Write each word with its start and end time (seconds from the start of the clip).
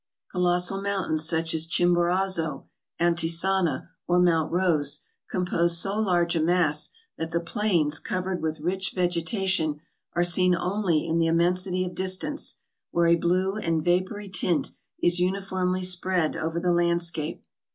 Colossal 0.31 0.81
mountains, 0.81 1.27
such 1.29 1.53
as 1.53 1.67
Chimborazo, 1.67 2.65
Antisana, 2.99 3.89
or 4.07 4.17
Mount 4.17 4.51
Rose, 4.51 5.01
compose 5.29 5.77
so 5.77 5.99
large 5.99 6.35
a 6.35 6.41
mass, 6.41 6.89
that 7.19 7.29
the 7.29 7.39
plains 7.39 7.99
covered 7.99 8.41
with 8.41 8.61
rich 8.61 8.93
vegetation 8.93 9.79
are 10.13 10.23
seen 10.23 10.55
only 10.55 11.05
in 11.05 11.19
the 11.19 11.27
immensity 11.27 11.85
of 11.85 11.93
distance, 11.93 12.55
where 12.89 13.05
a 13.05 13.15
blue 13.15 13.57
and 13.57 13.85
vapory 13.85 14.27
tint 14.27 14.71
is 15.03 15.19
uniformly 15.19 15.83
spread 15.83 16.35
over 16.35 16.59
the 16.59 16.73
land 16.73 16.99
scape. 17.03 17.43